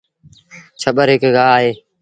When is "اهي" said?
1.57-1.71